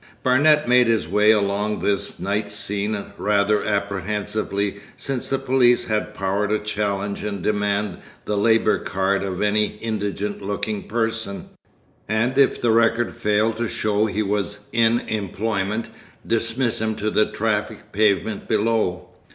Barnet 0.23 0.67
made 0.67 0.87
his 0.87 1.07
way 1.07 1.29
along 1.29 1.77
this 1.81 2.19
night 2.19 2.49
scene 2.49 2.97
rather 3.19 3.63
apprehensively 3.63 4.77
since 4.97 5.27
the 5.27 5.37
police 5.37 5.85
had 5.85 6.15
power 6.15 6.47
to 6.47 6.57
challenge 6.57 7.23
and 7.23 7.43
demand 7.43 7.99
the 8.25 8.35
Labour 8.35 8.79
Card 8.79 9.21
of 9.21 9.43
any 9.43 9.77
indigent 9.79 10.41
looking 10.41 10.87
person, 10.87 11.49
and 12.09 12.35
if 12.39 12.59
the 12.59 12.71
record 12.71 13.13
failed 13.13 13.57
to 13.57 13.69
show 13.69 14.07
he 14.07 14.23
was 14.23 14.61
in 14.71 15.01
employment, 15.01 15.89
dismiss 16.25 16.81
him 16.81 16.95
to 16.95 17.11
the 17.11 17.27
traffic 17.27 17.91
pavement 17.91 18.47
below. 18.47 19.07